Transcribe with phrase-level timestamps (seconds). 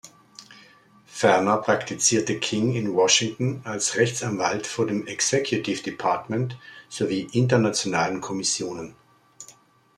[1.05, 6.57] Ferner praktizierte King in Washington als Rechtsanwalt vor dem Executive Department
[6.89, 8.95] sowie internationalen Kommissionen.